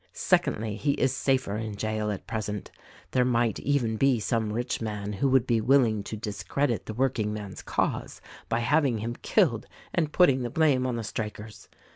"Secondly, 0.13 0.77
he 0.77 0.93
is 0.93 1.15
safer 1.15 1.57
in 1.57 1.75
jail, 1.75 2.09
at 2.09 2.25
present: 2.25 2.71
there 3.11 3.23
might 3.23 3.59
even 3.59 3.97
be 3.97 4.19
some 4.19 4.51
rich 4.51 4.81
man 4.81 5.13
who 5.13 5.29
would 5.29 5.45
be 5.45 5.61
willing 5.61 6.01
to 6.05 6.17
discredit 6.17 6.87
the 6.87 6.93
workingmen's 6.95 7.61
cause 7.61 8.19
by 8.49 8.61
having 8.61 8.97
him 8.97 9.15
killed 9.21 9.67
and 9.93 10.11
putting 10.11 10.41
the 10.41 10.49
blame 10.49 10.87
on 10.87 10.95
the 10.95 11.03
strikers. 11.03 11.69